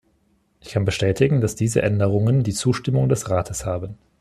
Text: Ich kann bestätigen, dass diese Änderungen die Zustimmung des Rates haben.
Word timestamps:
Ich 0.61 0.69
kann 0.71 0.83
bestätigen, 0.83 1.41
dass 1.41 1.53
diese 1.55 1.83
Änderungen 1.83 2.41
die 2.41 2.55
Zustimmung 2.55 3.07
des 3.07 3.29
Rates 3.29 3.67
haben. 3.67 3.99